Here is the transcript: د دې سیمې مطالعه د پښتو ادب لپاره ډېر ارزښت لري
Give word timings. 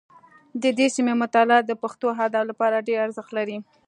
د 0.61 0.63
دې 0.77 0.87
سیمې 0.95 1.13
مطالعه 1.23 1.61
د 1.65 1.71
پښتو 1.83 2.07
ادب 2.25 2.43
لپاره 2.51 2.85
ډېر 2.87 2.99
ارزښت 3.05 3.31
لري 3.37 3.57